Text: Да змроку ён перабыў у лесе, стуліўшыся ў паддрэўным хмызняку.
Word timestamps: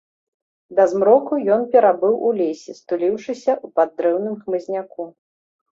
Да 0.79 0.85
змроку 0.93 1.33
ён 1.57 1.61
перабыў 1.75 2.13
у 2.31 2.33
лесе, 2.41 2.71
стуліўшыся 2.81 3.51
ў 3.65 3.77
паддрэўным 3.79 4.35
хмызняку. 4.45 5.03